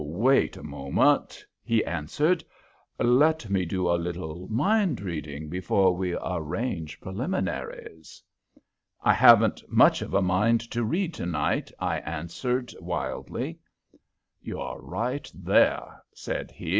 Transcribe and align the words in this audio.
"Wait 0.03 0.57
a 0.57 0.63
moment," 0.63 1.45
he 1.63 1.85
answered. 1.85 2.43
"Let 2.97 3.51
me 3.51 3.65
do 3.65 3.87
a 3.87 4.01
little 4.01 4.47
mind 4.49 4.99
reading 4.99 5.47
before 5.47 5.95
we 5.95 6.15
arrange 6.15 6.99
preliminaries." 6.99 8.23
"I 9.03 9.13
haven't 9.13 9.61
much 9.71 10.01
of 10.01 10.15
a 10.15 10.21
mind 10.23 10.59
to 10.71 10.83
read 10.83 11.13
tonight," 11.13 11.71
I 11.79 11.99
answered, 11.99 12.73
wildly. 12.79 13.59
"You're 14.41 14.79
right 14.81 15.31
there," 15.35 16.01
said 16.15 16.49
he. 16.49 16.69